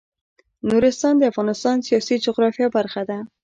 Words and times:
نورستان 0.69 1.13
د 1.17 1.23
افغانستان 1.31 1.75
د 1.77 1.83
سیاسي 1.87 2.15
جغرافیه 2.25 2.67
برخه 2.77 3.01
ده. 3.09 3.17